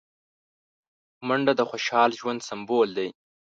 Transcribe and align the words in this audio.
منډه 1.27 1.53
د 1.55 1.61
خوشحال 1.69 2.09
ژوند 2.19 2.39
سمبول 2.49 2.89
دی 2.97 3.09